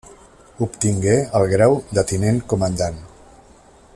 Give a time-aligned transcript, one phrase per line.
[0.65, 3.01] Obtingué el grau de tinent comandant.